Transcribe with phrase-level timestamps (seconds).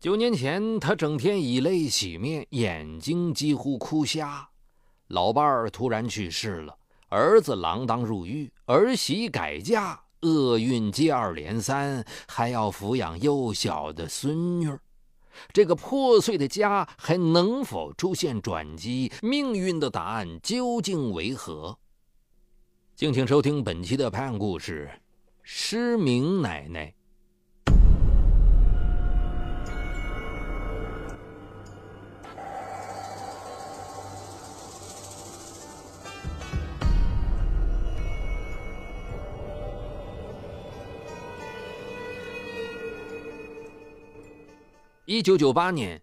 [0.00, 4.48] 九年前，他整天以泪洗面，眼睛几乎哭瞎。
[5.08, 6.76] 老伴儿突然去世了，
[7.08, 14.80] 儿子锒铛入狱，儿媳改嫁，厄运接二连三，还要抚养幼小的孙女儿。
[15.52, 19.10] 这个破碎的家还能否出现转机？
[19.20, 21.76] 命运的答案究竟为何？
[22.94, 24.88] 敬请收听本期的拍案故事
[25.42, 26.86] 《失明奶奶》。
[45.10, 46.02] 一九九八年，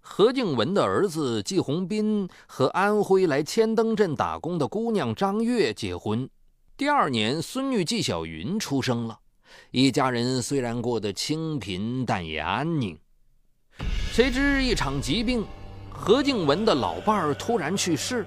[0.00, 6.30] 何静文的儿子季红斌和安徽来千灯镇打工的姑娘张月结婚。
[6.76, 9.18] 第二年，孙女季小云出生了。
[9.72, 12.96] 一家人虽然过得清贫，但也安宁。
[14.12, 15.44] 谁知一场疾病，
[15.90, 18.24] 何静文的老伴儿突然去世。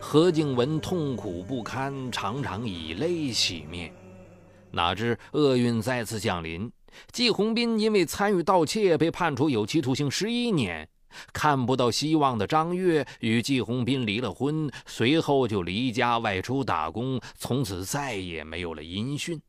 [0.00, 3.92] 何静文痛苦不堪，常常以泪洗面。
[4.70, 6.72] 哪知厄运再次降临。
[7.12, 10.88] 季红斌因为参与盗窃被判处有期徒刑十一年，
[11.32, 19.40] 看不到希望的张月与季红斌离了婚，随后就离家外出打工，从此再也没有了音讯。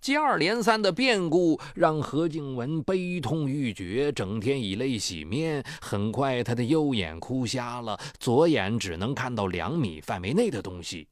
[0.00, 5.64] 接二连三的变故让何静文悲痛欲绝，整天以泪洗面。
[5.80, 11.08] 很快，他的右眼哭瞎了，左眼只能看到两米范围内的东西。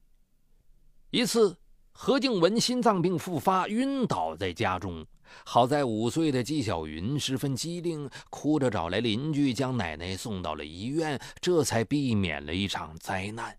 [1.11, 1.57] 一次。
[1.99, 5.03] 何静文心脏病复发，晕倒在家中。
[5.43, 13.57] 好在五岁的纪晓云十分机灵，哭着找来邻居，将奶奶送到了医院，这才避免了一场灾难。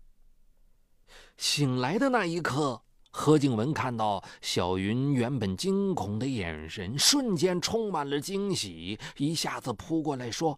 [1.35, 10.57] 醒来的那一刻，何静文看到小云原本惊恐的眼神，瞬间充满了惊喜，一下子扑过来说：“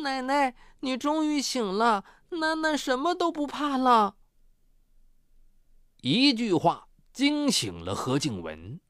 [0.00, 4.14] 奶奶，你终于醒了，囡囡什么都不怕了。”
[6.02, 6.86] 一句话。
[7.20, 8.80] 惊醒了何静文，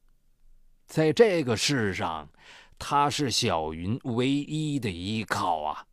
[0.87, 2.31] 在这个世上，
[2.79, 5.85] 他是小云唯一的依靠啊！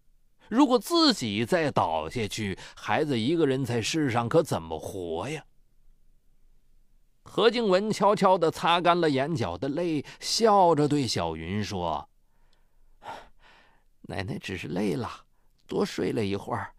[0.47, 5.43] 如果自己再倒下去，孩子一个人在世上可怎么活呀？
[7.23, 12.07] 何静文悄悄地擦干了眼角的泪，笑着对小云说
[14.07, 15.09] ：“奶奶只是累了，
[15.65, 16.75] 多睡了一会儿。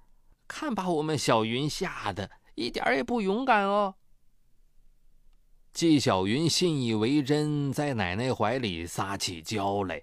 [0.46, 3.96] 看把我们小云吓得，一点也不勇敢哦。”
[5.78, 10.02] 纪晓云信以为真，在奶奶怀里撒起娇来。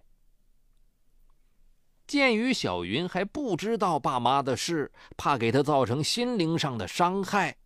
[2.08, 7.58] 鉴于小云还不知道爸妈的事，怕给她造成心灵上的伤害，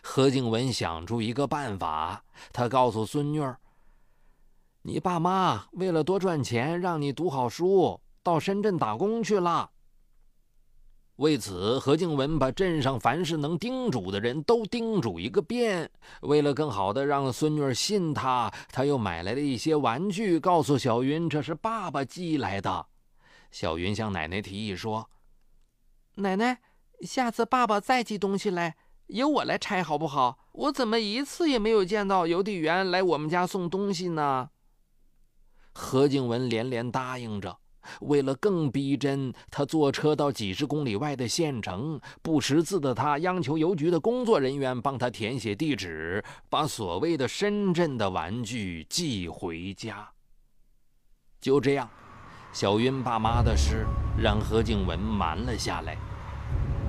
[0.00, 2.24] 何静文想出一个办法。
[2.52, 3.58] 他告诉孙女儿
[4.82, 9.68] ：“你爸妈为了多赚钱，让你读好书，到深圳打工去了。”
[11.16, 15.90] 为此，何静文把镇上凡是能叮嘱的人都叮嘱一个遍。
[16.20, 22.86] 为了更好的让孙女儿信他，他又买来了一些玩具，告诉小云这是爸爸寄来的。
[23.50, 25.08] 小云向奶奶提议说
[26.16, 26.60] ：“奶奶，
[27.00, 30.38] 下次爸爸再寄东西来，由我来拆好不好？
[30.52, 34.50] 我怎么一次也没有见到邮递员来我们家送东西呢？”
[35.72, 37.58] 何静文连连答应着。
[38.00, 42.00] 为了更逼真，他坐车到几十公里外的县城。
[42.22, 50.08] 不识字的他央求邮局的工作人员帮他填写地址，把所谓的深圳的玩具寄回家。
[51.40, 51.88] 就这样，
[52.52, 53.86] 小云爸妈的事
[54.18, 55.96] 让何静文瞒了下来。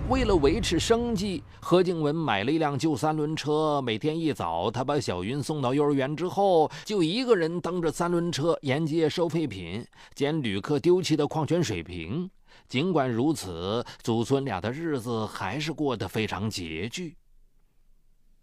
[0.10, 3.82] 为了维持生计，何静文买了一辆旧三轮车。
[3.82, 9.86] 每天一早，他把小云送到幼儿园之后，就一个人蹬着三轮车沿街收废品，
[10.16, 12.30] 捡旅客丢弃的矿泉水瓶。
[12.70, 17.18] 尽管如此，祖孙俩的日子还是过得非常拮据。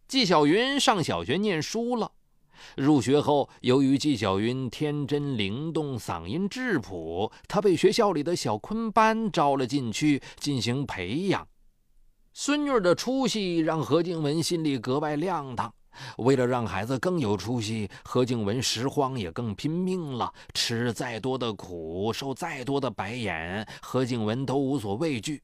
[0.06, 2.12] 纪晓云上小学念书了。
[2.76, 11.48] 入学后，由于纪晓云天真灵动，嗓音质朴，他被学校里的小昆班招了进去进行培养。
[12.36, 15.72] 孙女的出息让何静文心里格外亮堂。
[16.19, 20.34] 为了让孩子更有出息，何静文拾荒也更拼命了。
[20.53, 25.41] 吃再多的苦，受再多的白眼，何静文都无所畏惧。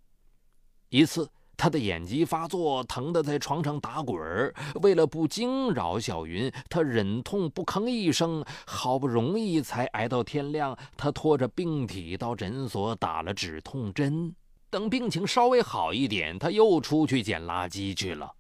[0.89, 4.53] 一次，他的眼疾发作，疼得在床上打滚儿。
[4.83, 8.45] 为了不惊扰小云，他忍痛不吭一声。
[8.67, 14.35] 好不容易才挨到天亮，他拖着病体到诊所打了止痛针。
[14.71, 18.33] 等病情稍微好一点，他又出去捡垃圾去了。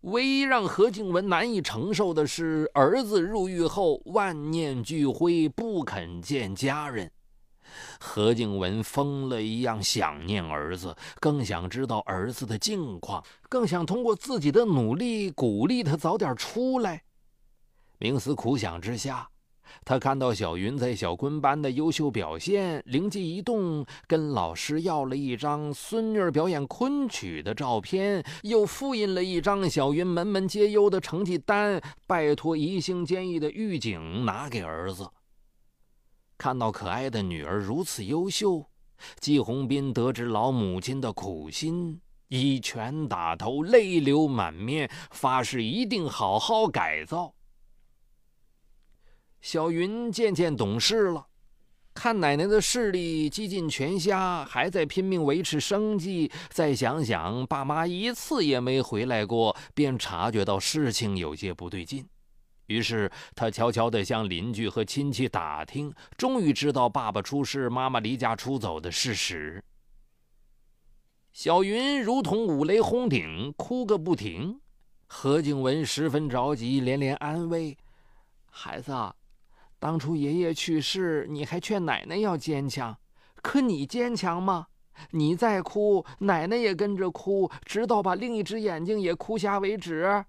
[0.00, 7.12] 唯一让何静文难以承受的是，儿子入狱后万念俱灰，不肯见家人。
[8.00, 17.02] 何静文疯了一样想念儿子，更想知道儿子的近况，更想通过自己的努力鼓励他早点出来。
[17.98, 19.28] 冥思苦想之下，
[19.84, 35.08] 他看到小云在小昆班的优秀表现，灵机一动，跟老师要了一张孙女儿表演昆曲的照片，又复印了一张小云门门皆优的成绩单，拜托宜兴监狱的狱警拿给儿子。
[36.38, 38.64] 看到可爱的女儿如此优秀，
[39.18, 47.34] 季红斌得知老母亲的苦心，一拳打头，泪流满面，发誓一定好好改造。
[49.40, 51.26] 小云渐渐懂事了，
[51.94, 56.30] 看奶奶的视力几近全瞎，还在拼命维持生计。
[56.50, 62.06] 再想想爸妈一次也没回来过，便察觉到事情有些不对劲。
[62.66, 69.60] 于是他悄悄地向邻居和亲戚打听，终于知道爸爸出事、妈妈离家出走的事实。
[71.32, 74.60] 小云如同五雷轰顶，哭个不停。
[75.06, 77.76] 何静文十分着急，连连安慰
[78.48, 78.92] ：“孩子，
[79.80, 82.96] 当初爷爷去世，你还劝奶奶要坚强，
[83.42, 84.66] 可你坚强吗？
[85.10, 90.22] 你再哭，奶奶也跟着哭，直到把另一只眼睛也哭瞎为止。”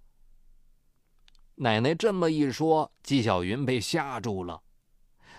[1.56, 4.62] 奶奶这么一说，纪晓云被吓住了。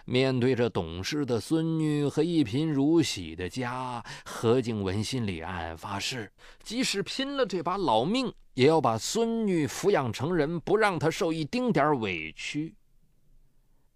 [0.05, 6.31] 面对着懂事的孙女和一贫如洗的家，何静文心里暗暗发誓：
[6.62, 12.75] 即使拼了这把老命，也要把孙女抚养成人，不让她受一丁点委屈。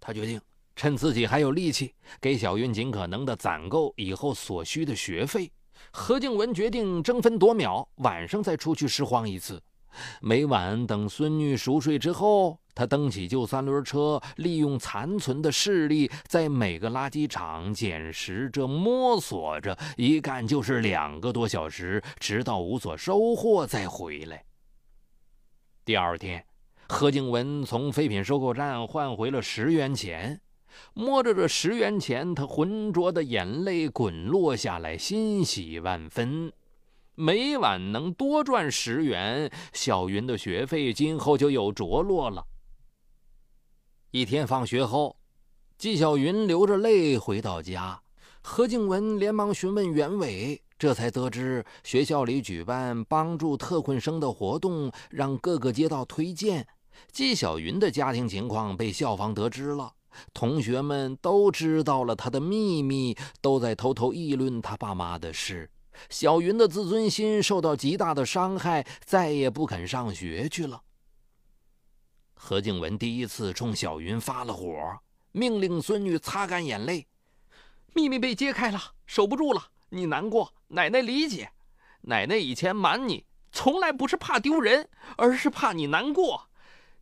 [0.07, 0.41] 他决定
[0.77, 5.51] 趁自己还有力气，给小云尽可能的攒够以后所需的学费。
[5.91, 9.61] 何静文决定争分夺秒，晚上再出去拾荒一次。
[10.21, 24.45] 每晚等孙女熟睡之后，他蹬起旧三轮车，利用残存的视力，在每个垃圾场捡拾着、摸索着，一干就是两个多小时，直到无所收获再回来。
[25.85, 26.45] 第二天，
[26.89, 30.41] 何静文从废品收购站换回了十元钱，
[30.95, 36.53] 摸着这十元钱，他浑浊的眼泪滚落下来，欣喜万分。
[37.15, 42.47] 每晚能多赚十元，小云的学费今后就有着落了。
[44.11, 45.17] 一天放学后，
[45.77, 48.01] 纪晓云流着泪回到家，
[48.43, 56.67] 何静文连忙询问原委，这才得知学校里举办帮助特困生的活动，让各个街道推荐。
[57.13, 59.93] 纪晓云的家庭情况被校方得知了，
[60.35, 65.71] 同学们都知道了他的秘密，都在偷偷议论他爸妈的事。
[66.11, 70.83] 小云的自尊心受到极大的伤害，再也不肯上学去了。
[72.35, 74.77] 何静文第一次冲小云发了火，
[75.33, 77.07] 命令孙女擦干眼泪。
[77.95, 79.69] 秘密被揭开了，守不住了。
[79.89, 81.51] 你难过，奶奶理解。
[82.03, 86.49] 奶奶以前瞒你，从来不是怕丢人，而是怕你难过。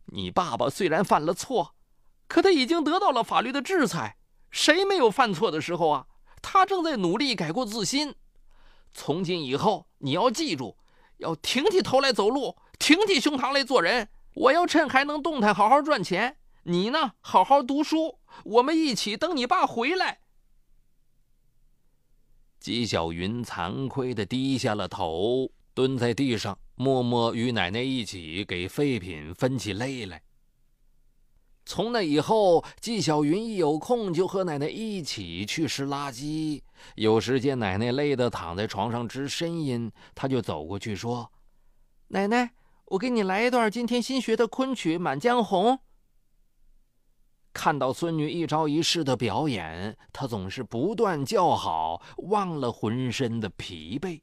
[0.07, 1.75] 你爸爸虽然犯了错，
[2.27, 4.17] 可他已经得到了法律的制裁。
[4.51, 6.07] 谁没有犯错的时候啊？
[6.41, 8.15] 他正在努力改过自新。
[8.93, 10.77] 从今以后，你要记住，
[11.17, 14.09] 要挺起头来走路，挺起胸膛来做人。
[14.35, 16.37] 我要趁还能动弹，好好赚钱。
[16.63, 18.19] 你呢，好好读书。
[18.43, 20.19] 我们一起等你爸回来。
[22.59, 30.21] 纪晓云惭愧地低下了头，蹲在地上，默默与奶奶一起给废品分起类来。
[31.65, 36.61] 从那以后，纪晓云一有空就和奶奶一起去拾垃圾。
[36.93, 41.31] 有时见奶奶累得躺在床上直呻吟，他就走过去说
[42.09, 42.51] ：“奶奶，
[42.85, 45.73] 我给你来一段今天新学的昆曲《满江红》。”
[47.51, 54.21] 看到孙女一招一式的表演，他总是不断叫好，忘了浑身的疲惫。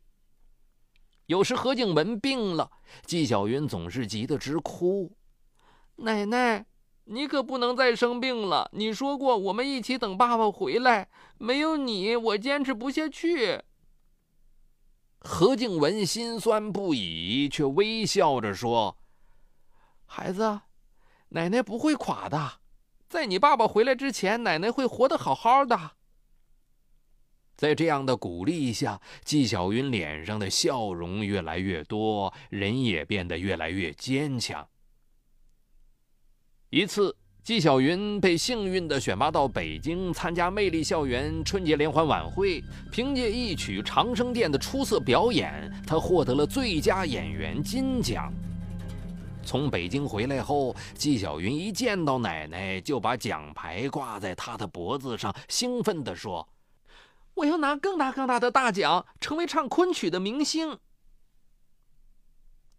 [1.33, 2.71] 有时何静文病了，
[3.07, 5.17] 纪晓云总是急得直哭
[5.97, 6.67] ：“奶奶。”
[7.07, 8.71] 你可不能再生病了！
[8.75, 13.61] 你说过我们一起等爸爸回来，没有你我坚持不下去。
[15.19, 18.97] 何静文心酸不已，却微笑着说
[20.07, 20.61] ：“孩子，
[21.31, 22.61] 奶奶不会垮的，
[23.09, 25.93] 在你爸爸回来之前，奶奶会活得好好的。”
[27.63, 34.67] 在这样的鼓励下，纪晓云脸上的笑容越来越多，人也变得越来越坚强。
[36.71, 42.61] 一次，纪晓云被幸运地选拔到北京参加魅力校园春节联欢晚会。
[42.91, 48.33] 凭借一曲《长生殿》的出色表演，他获得了最佳演员金奖。
[49.45, 56.45] 从北京回来后，纪晓云一见到奶奶，就把奖牌挂在她的脖子上，兴奋地说
[57.43, 60.79] ：“我要拿更大更大的大奖，成为唱昆曲的明星。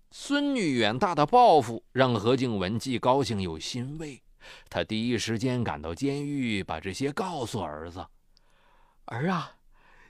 [0.09, 4.23] 孙女远大的抱负让何静文既高兴又欣慰，
[4.69, 8.07] 他第一时间赶到监狱，把这些告诉儿子。
[9.05, 9.57] 儿啊，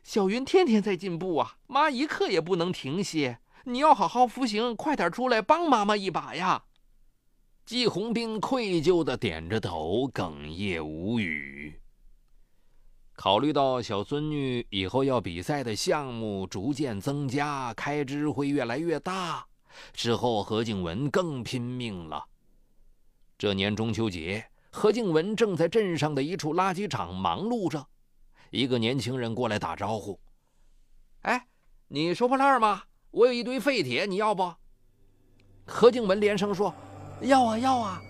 [0.03, 3.39] 小云天天在进步啊，妈一刻也不能停歇。
[3.63, 6.65] 你要好好服刑，快点出来帮妈妈一把呀！
[7.65, 11.79] 季红兵愧疚地点着头，哽咽无语。
[13.15, 19.45] 考虑到小孙女以后要比赛的项目逐渐增加，开支会越来越大。
[19.93, 22.25] 之后，何静文更拼命了。
[23.37, 27.85] 这年中秋节，何静文正在镇上的一处垃圾场忙碌着。
[28.49, 30.19] 一个年轻人过来打招呼
[31.21, 31.47] ：“哎，
[31.87, 32.83] 你收破烂吗？
[33.11, 34.53] 我有一堆废铁，你要不？”
[35.65, 36.73] 何静文连声说
[37.21, 38.01] ：“要啊，要啊。”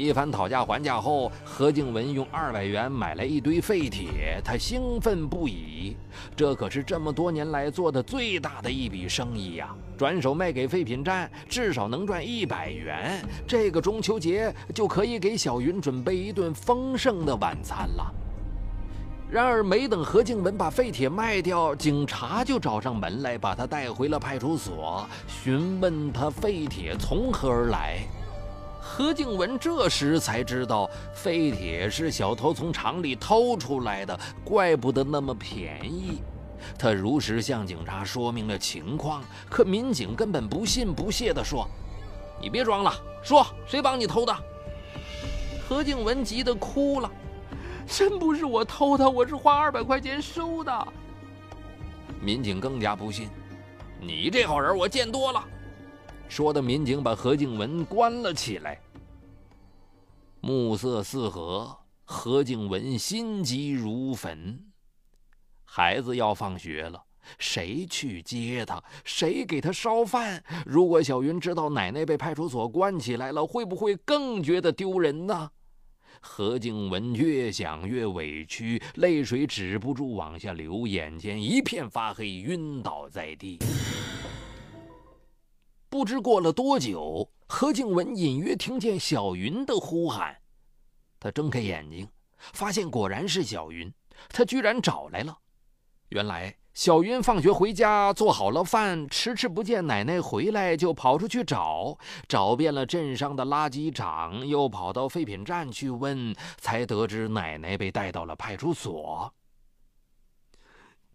[0.00, 5.96] 一番讨价还价后，何静文用二百元买来一堆废铁，他兴奋不已。
[6.34, 9.74] 这可是这么多年来做的最大的一笔生意呀！
[9.98, 13.22] 转手卖给废品站，至少能赚一百元。
[13.46, 18.14] 这个中秋节就可以给小云准备一顿丰盛的晚餐了。
[19.30, 27.98] 然而，没等何静文把废铁卖掉，警察就找上门来，把他带回了派出所，询问他废铁从何而来。
[28.92, 36.20] 何静文这时才知道，废铁是小偷从厂里偷出来的，怪不得那么便宜。
[36.76, 41.68] 他如实向警察说明了情况，可民警根本不信不屑地说
[42.42, 42.92] ：“你别装了，
[43.22, 44.36] 说谁帮你偷的？”
[45.68, 47.08] 何静文急得哭了
[47.86, 50.88] ：“真不是我偷的，我是花二百块钱收的。”
[52.20, 53.28] 民警更加不信
[54.02, 55.42] ：“你这号人我见多了。”
[56.30, 58.80] 说的民警把何静文关了起来。
[60.40, 64.56] 暮色四合，何静文心急如焚。
[65.64, 67.02] 孩子要放学了，
[67.40, 68.80] 谁去接他？
[69.04, 70.42] 谁给他烧饭？
[70.64, 75.50] 如果小云知道奶奶被派出所关起来了，会不会更觉得丢人呢？
[76.20, 83.58] 何静文越想越委屈，泪水止不住往下流，眼前一片发黑，晕倒在地。
[85.90, 90.36] 不知过了多久，何静文隐约听见小云的呼喊。
[91.18, 92.08] 他睁开眼睛，
[92.52, 93.92] 发现果然是小云。
[94.28, 95.36] 他居然找来了。
[96.10, 109.34] 原来小云放学回家，做好了饭，迟迟不见奶奶回来，就跑出去找，找遍了镇上的垃圾场，又跑到废品站去问，才得知奶奶被带到了派出所。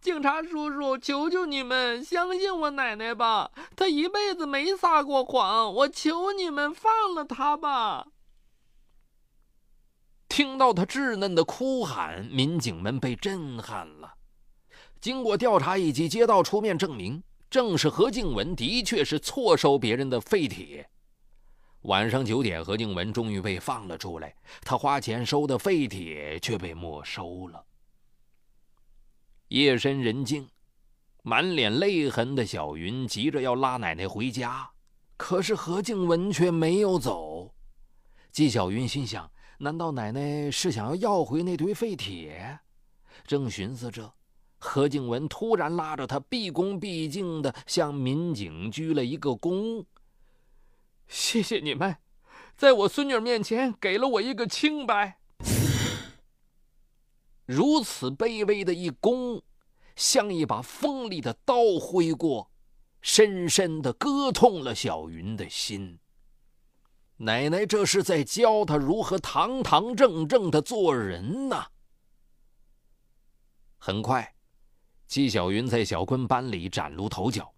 [0.05, 8.05] 警察叔叔，求求你们相信我奶奶吧，她一辈子没撒过谎，我求你们放了她吧。
[10.29, 14.13] 听到他稚嫩的哭喊，民警们被震撼了。
[15.01, 20.87] 经过调查以及街道出面证明，正是何静文的确是错收别人的废铁。
[21.81, 27.65] 晚上九点，何静文终于被放了出来，他花钱收的废铁却被没收了。
[29.49, 30.49] 夜深人静，
[31.21, 34.71] 满脸泪痕的小云急着要拉奶奶回家，
[35.17, 37.53] 可是何静文却没有走。
[38.31, 42.59] 纪晓云心想：难道奶奶是想要要回那堆废铁？
[43.25, 44.13] 正寻思着，
[44.57, 49.85] 何静文突然拉着他，毕恭毕敬地向民警鞠了一个躬
[51.07, 51.95] ：“谢谢你们，
[52.57, 55.19] 在我孙女面前给了我一个清白。”
[57.45, 59.41] 如此卑微的一躬，
[59.95, 62.51] 像一把锋利的刀挥过，
[63.01, 65.99] 深深的割痛了小云的心。
[67.17, 71.65] 奶奶这是在教他如何堂堂正正的做人呢。
[73.77, 74.35] 很快，
[75.07, 77.53] 纪晓云在小坤班里崭露头角，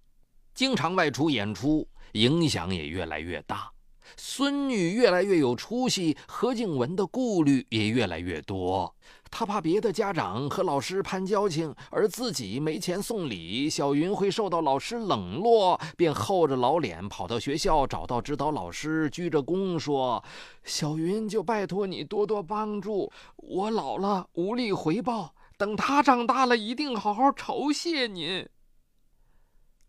[0.54, 3.72] 经常外出演出，影响也越来越大。
[4.16, 8.94] 孙女越来越有出息，何静文的顾虑也越来越多。
[9.30, 20.24] 他怕别的家长和老师攀交情，而自己没钱送礼，小云会受到老师冷落，便厚着老脸跑到学校，找到指导老师，鞠着躬说
[20.64, 28.48] ：“小云就拜托你多多帮助，我老了无力回报，等他长大了一定好好酬谢您。”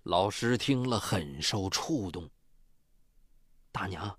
[0.03, 2.29] 老师听了很受触动。
[3.79, 4.19] 大娘，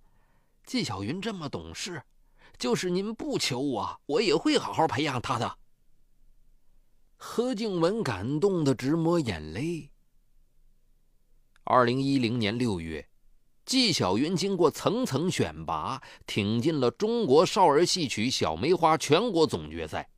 [0.66, 2.02] 纪晓云这么懂事。
[2.58, 5.58] 就是您不求我，我也会好好培养他的。
[7.18, 9.92] 何静文感动的直抹眼泪。
[11.66, 13.06] 二零一零年六月，
[13.66, 20.10] 纪晓云经过层层选拔，挺进了中国少儿戏曲小梅花全国总决赛。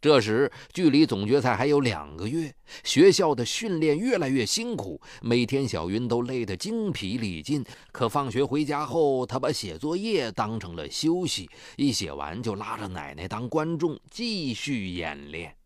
[0.00, 7.64] 这时，距离总决赛还有两个月，学校的训练越来越辛苦，每天小云都累得精疲力尽。
[7.90, 15.56] 可放学回家后，他把写作业当成了休息，一写完就拉着奶奶当观众继续演练。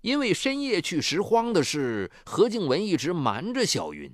[0.00, 4.12] 因为深夜去拾荒的事，何静文一直瞒着小云。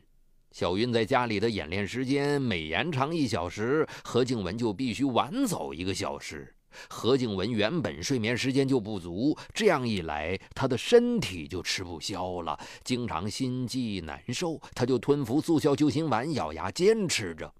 [0.50, 6.55] 小云在家里的演练时间每延长一小时，何静文就必须晚走一个小时。
[6.88, 14.60] 何静文原本睡眠时间就不足，这样一来，他的身体就吃不消了，经常心悸难受。
[14.74, 17.52] 他就吞服速效救心丸，咬牙坚持着。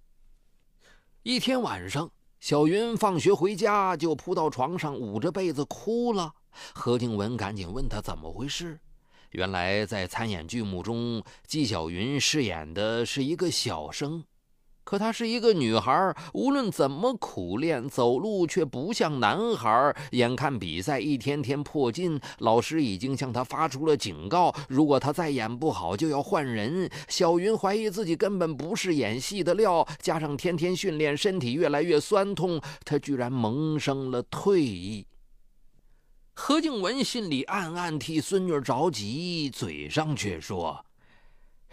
[1.22, 6.32] 一天晚上，小云放学回家就扑到床上，捂着被子哭了。
[6.72, 8.78] 何静文赶紧问他怎么回事。
[9.32, 14.24] 原来，在参演剧目中，纪晓云饰演的是一个小生。
[14.86, 19.92] 可她是一个女孩，无论怎么苦练，走路却不像男孩。
[20.12, 26.88] 眼看比赛一天天迫近，老师已经向她发出了警告：如果她再演不好，就要换人。
[27.08, 35.04] 小云怀疑自己根本不是演戏的料，加上天天训练，身体越来越酸痛，她居然萌生了退意。
[36.32, 40.86] 何静文心里暗暗替孙女着急，嘴上却说：“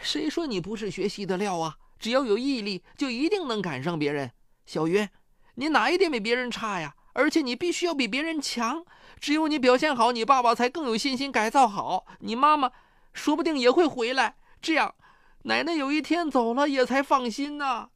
[0.02, 4.32] 谁说你不是学戏的料啊？”只要有毅力，就一定能赶上别人。
[4.66, 5.08] 小云，
[5.56, 6.96] 你哪一点比别人差呀？
[7.14, 8.84] 而且你必须要比别人强。
[9.20, 12.06] 只有你表现好，你爸爸才更有信心改造好。
[12.20, 12.72] 你妈妈
[13.14, 14.96] 说不定也会回来，这样
[15.44, 17.90] 奶奶有一天走了也才放心呢。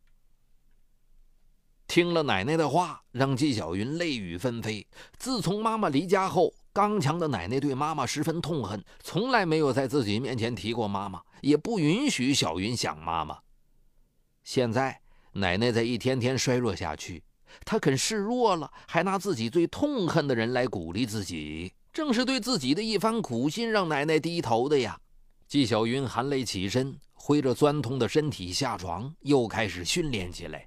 [1.87, 4.85] 听了奶奶的话，让纪晓云泪雨纷飞。
[5.17, 13.39] 自从妈妈离家后，刚强的奶奶对妈妈十分痛恨，从来没有在自己面前提过妈妈，也不允许小云想妈妈。
[14.47, 14.97] 现在
[15.33, 17.21] 奶奶在一天天衰弱下去，
[17.65, 24.97] 她肯示弱了，还拿自己最痛恨的人来鼓励自己，正是对自己的一番苦心让奶奶低头的呀。
[25.49, 30.65] 纪晓云含泪起身，挥着酸痛的身体下床，又开始训练起来。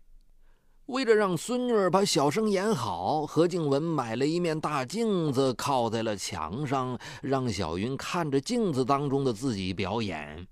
[0.85, 10.47] 为了让孙女儿把小生演好，何静文买了一面大镜子，靠在了墙上，让小云看着镜子当中的自己表演。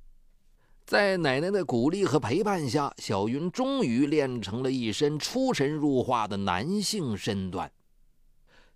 [0.88, 7.70] 在奶奶的鼓励和陪伴下，小云终于练成了一身出神入化的男性身段。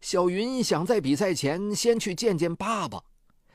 [0.03, 3.03] 小云想在比赛前先去见见爸爸，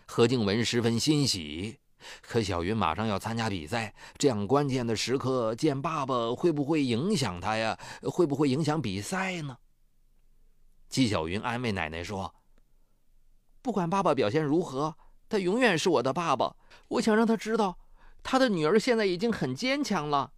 [0.08, 1.78] 何静文十分欣喜。
[2.20, 7.78] 可小云马上要参加比赛，这样关键的时刻见爸爸会不会影响他呀？
[8.06, 9.56] 会不会影响比赛呢？
[10.90, 12.34] 纪晓云安慰奶奶说
[13.62, 14.96] ：“不管爸爸表现如何，
[15.30, 16.56] 他永远是我的爸爸。
[16.88, 17.78] 我想让他知道。”
[18.30, 20.34] 他的女儿现在已经很坚强了。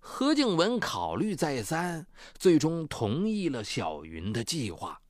[0.00, 2.04] 何静文考虑再三，
[2.36, 5.00] 最终同意了小云的计划。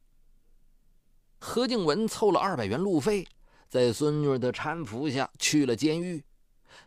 [1.38, 3.26] 何静文凑了二百元路费，
[3.70, 6.22] 在孙女的搀扶下去了监狱。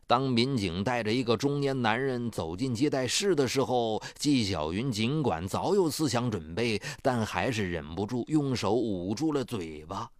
[0.06, 10.12] 当民警带着一个中年男人走进接待室的时候，纪晓云尽管早有思想准备，但还是忍不住用手捂住了嘴巴，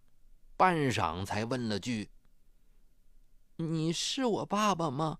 [0.56, 2.08] 半晌才问了句。
[3.60, 5.18] 你是我爸爸吗？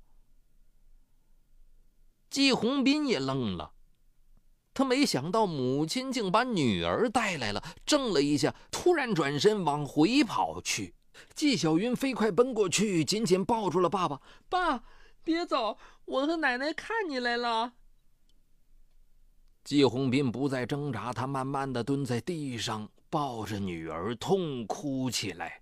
[2.29, 3.73] 季红斌也愣了，
[4.73, 10.95] 他没想到母亲竟把女儿带来了，怔了一下，突然转身往回跑去。
[11.35, 14.23] 季小云飞快奔过去，紧紧抱住了爸爸。
[14.49, 14.85] 爸，
[15.25, 17.73] 别走，我和奶奶看你来了。
[19.65, 25.60] 季红斌不再挣扎，他慢慢的蹲在地上，抱着女儿痛哭起来。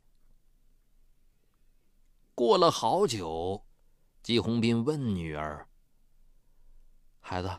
[2.39, 3.67] 过了好久，
[4.23, 5.69] 季红斌问女儿
[7.19, 7.51] ：“孩子，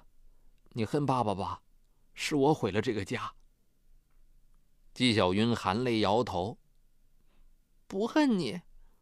[0.69, 1.61] 你恨爸爸吧？
[2.13, 3.33] 是我毁了这个家。”
[4.95, 6.57] 季小云含泪摇头
[7.87, 8.61] ：“不恨你，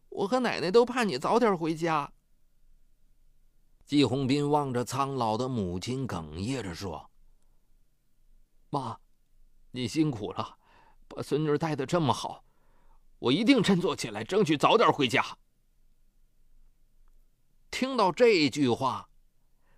[0.10, 2.12] 我和奶奶都盼你早点回家。”
[3.86, 7.12] 季红斌望着苍老的母亲，哽咽着说
[8.72, 8.98] ：“妈，
[9.70, 10.58] 你辛苦了，
[11.08, 12.44] 把孙女带的这么好，
[13.20, 15.24] 我一定振作起来，争取早点回家。”
[17.80, 19.08] 听到这句话，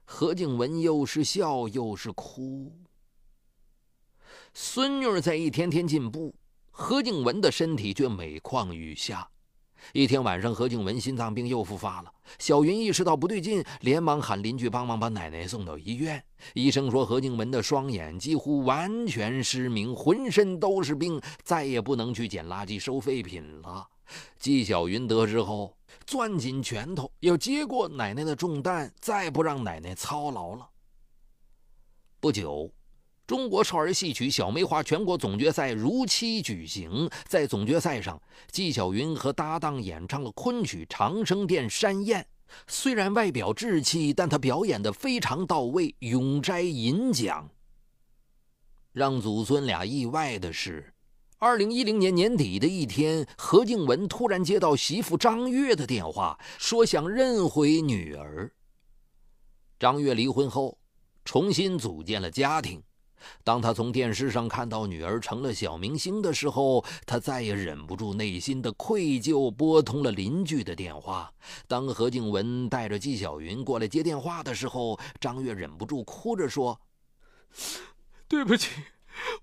[0.06, 2.72] 何静文又是笑又是哭。
[4.54, 6.34] 孙女儿在一天天进步，
[6.72, 9.30] 何静文的身体却每况愈下。
[9.92, 12.10] 一天晚上，何静文心脏病又复发了。
[12.38, 16.24] 小云意识到不对劲，连忙喊邻居帮忙把奶奶送到医院。
[16.54, 23.86] 医生说，何静文的双眼几乎完全失明，浑身都是病，再也不能去捡垃圾收废品了。
[24.38, 25.76] 纪晓云得知后。
[26.06, 30.70] 攥紧拳头，要接过奶奶的重担，再不让奶奶操劳了。
[32.20, 32.72] 不久，
[33.26, 38.22] 中国少儿戏曲小梅花全国总决赛如期举行，在总决赛上，
[38.52, 42.22] 纪晓云和搭档演唱了昆曲《长生殿山宴》。
[42.68, 47.48] 虽然外表稚气，但他表演的非常到位，永摘银奖。
[48.92, 50.92] 让祖孙俩意外的是，
[51.42, 58.52] 二零一零年年底的一天，何静文突然接到媳妇张月的电话，说想认回女儿。
[59.80, 60.78] 张月离婚后，
[61.24, 62.84] 重新组建了家庭。
[63.42, 71.32] 当他从电视上看到女儿成了小明星的时候，他再也忍不住内心的愧疚，拨通了邻居的电话。
[71.70, 76.78] 当何静文带着纪晓云过来接电话的时候，张月忍不住哭着说
[78.28, 78.72] ：“对不起，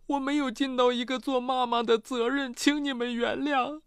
[0.06, 3.82] 我没有尽到一个做妈妈的责任，请你们原谅。”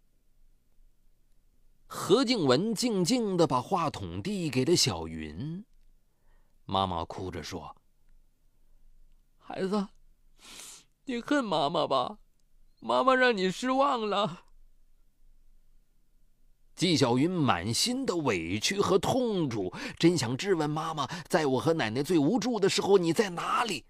[1.86, 5.64] 何静文静静的把话筒递给了小云，
[6.64, 7.74] 妈妈哭着说。
[9.38, 9.88] 孩子，
[11.06, 12.18] 你恨妈妈吧？
[12.78, 14.44] 妈妈让你失望了。
[16.76, 23.84] 纪晓云满心的委屈和痛楚，真想质问妈妈：在我和奶奶最无助的时候，你在哪里？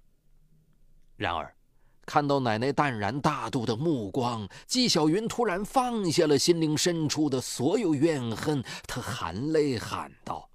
[1.16, 1.54] 然而，
[2.06, 10.50] 看到奶奶淡然大度的目光，纪晓云突然放下了心灵深处的所有怨恨，他含泪喊道：“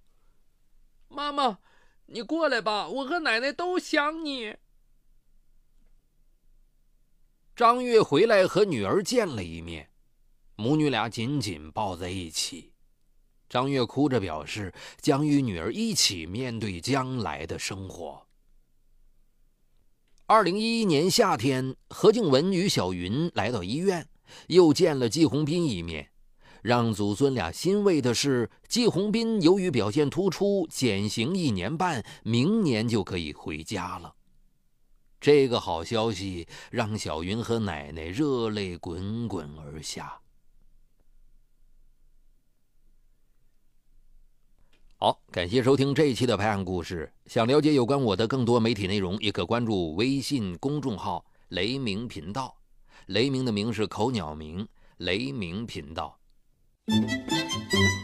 [1.08, 1.60] 妈妈，
[2.08, 4.58] 你过来吧，我和奶奶都想你。”
[7.56, 9.90] 张月回来和女儿见了一面，
[10.58, 12.74] 母女俩紧紧抱在一起。
[13.48, 18.25] 张月哭着表示将与女儿一起面对将来的生活。
[20.28, 24.08] 二零一一年夏天，何静文与小云来到医院，
[24.48, 26.10] 又见了季红斌一面。
[26.64, 34.16] 让祖孙俩欣慰的是，季红斌由于表现突出，减刑一年半，明年就可以回家了。
[35.22, 40.12] 这个好消息让小云和奶奶热泪滚滚而下。
[44.98, 47.12] 好，感谢收听这一期的拍案故事。
[47.26, 52.56] 想了解有关我的更多媒体内容，也可关注微信公众号“雷鸣频道”。
[53.08, 54.66] 雷鸣的鸣是口鸟鸣，
[54.98, 56.18] 雷鸣频道。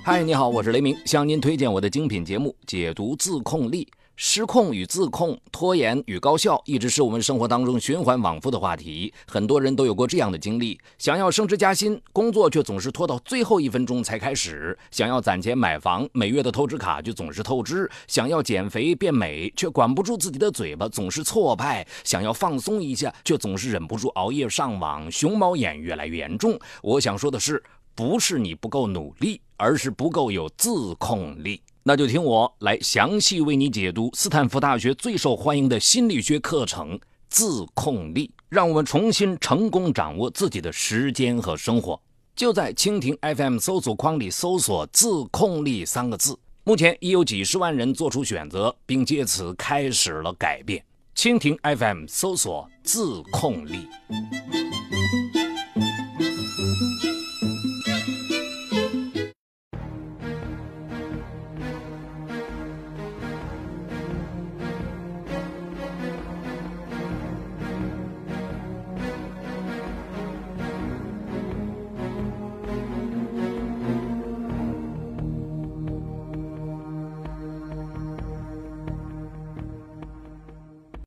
[0.03, 3.85] 嗨，你好，我是雷鸣，向您推荐我的精品节目《解读自控力》。
[4.23, 9.11] 失控与自控、拖延与高效，一直是我们生活当中循环往复的话题。
[9.25, 26.59] 很多人都有过这样的经历：想要升职加薪，工作却总是拖到最后一分钟才开始；想要攒钱买房，每月的透支卡就总是透支；想要减肥变美，却管不住自己的嘴巴，总是挫败；想要放松一下，却总是忍不住熬夜上网，熊猫眼越来越严重。
[26.83, 27.63] 我想说的是，
[27.95, 31.59] 不是你不够努力，而是不够有自控力。
[31.83, 41.99] 那就听我来详细为你解读斯坦福大学最受欢迎的心理学课程——自控力，让我们重新成功掌握自己的时间和生活。
[42.35, 50.83] 就在蜻蜓 FM 搜索框里搜索“自控力”三个字，目前已有几十万人做出选择，并借此开始了改变。
[51.15, 53.87] 蜻蜓 FM 搜索“自控力”。